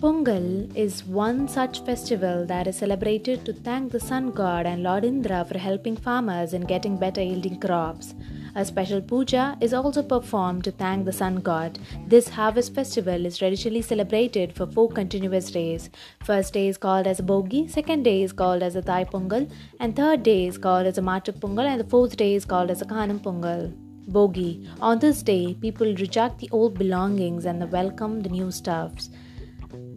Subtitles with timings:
[0.00, 5.04] Pongal is one such festival that is celebrated to thank the sun god and Lord
[5.04, 8.14] Indra for helping farmers in getting better yielding crops.
[8.54, 11.80] A special puja is also performed to thank the sun god.
[12.06, 15.90] This harvest festival is traditionally celebrated for four continuous days.
[16.22, 19.50] First day is called as a Bogi, second day is called as a Thai Pongal,
[19.80, 22.70] and third day is called as a Matu Pongal, and the fourth day is called
[22.70, 23.72] as a Kanum Pongal.
[24.08, 24.68] Bogi.
[24.80, 29.10] On this day, people reject the old belongings and welcome the new stuffs.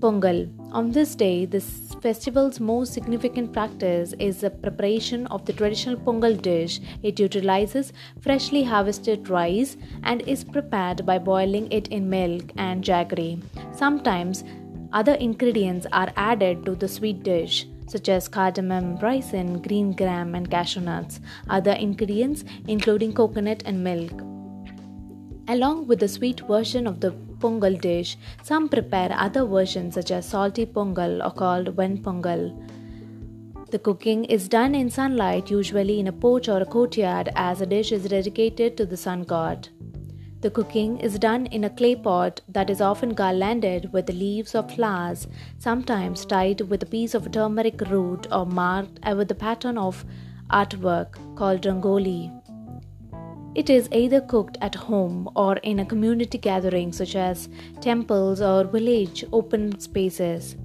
[0.00, 0.50] Pongal.
[0.72, 6.40] On this day, this festival's most significant practice is the preparation of the traditional Pongal
[6.40, 6.80] dish.
[7.02, 13.42] It utilizes freshly harvested rice and is prepared by boiling it in milk and jaggery.
[13.72, 14.44] Sometimes
[14.92, 20.50] other ingredients are added to the sweet dish such as cardamom, raisin, green gram, and
[20.50, 21.20] cashew nuts.
[21.48, 24.22] Other ingredients including coconut and milk.
[25.48, 30.28] Along with the sweet version of the pongal dish, some prepare other versions such as
[30.28, 32.50] salty pongal or called ven pongal.
[33.70, 37.66] The cooking is done in sunlight, usually in a porch or a courtyard, as the
[37.66, 39.68] dish is dedicated to the sun god.
[40.42, 44.72] The cooking is done in a clay pot that is often garlanded with leaves of
[44.72, 45.26] flowers,
[45.58, 50.04] sometimes tied with a piece of turmeric root or marked with a pattern of
[50.50, 52.35] artwork called rangoli.
[53.60, 57.48] It is either cooked at home or in a community gathering such as
[57.80, 60.56] temples or village open spaces.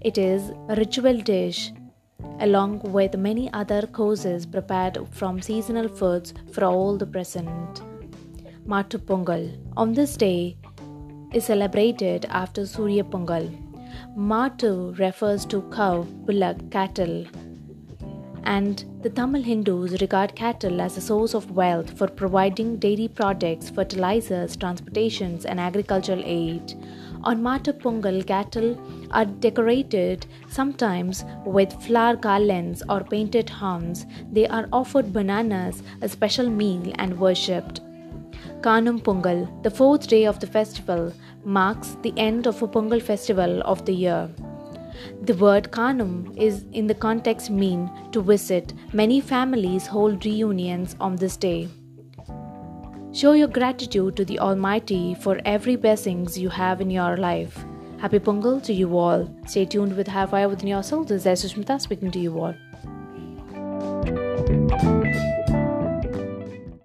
[0.00, 1.70] It is a ritual dish
[2.40, 7.82] along with many other courses prepared from seasonal foods for all the present.
[8.66, 9.44] Matu Pongal
[9.76, 10.56] on this day
[11.34, 13.50] is celebrated after Surya Pongal.
[14.16, 17.26] Matu refers to cow, bullock, cattle
[18.56, 23.68] and the Tamil Hindus regard cattle as a source of wealth for providing dairy products,
[23.68, 26.72] fertilizers, transportations, and agricultural aid.
[27.24, 28.70] On Matu Pongal, cattle
[29.10, 34.06] are decorated sometimes with flower garlands or painted horns.
[34.32, 37.80] They are offered bananas, a special meal, and worshipped.
[38.62, 41.12] Kanum Pongal, the fourth day of the festival,
[41.44, 44.30] marks the end of a Pongal festival of the year.
[45.22, 48.74] The word Kanum is in the context mean to visit.
[48.92, 51.68] Many families hold reunions on this day.
[53.12, 57.64] Show your gratitude to the Almighty for every blessings you have in your life.
[57.98, 59.28] Happy Pongal to you all.
[59.46, 61.08] Stay tuned with Have Fire Within Yourself.
[61.08, 62.54] This is Sushmita speaking to you all.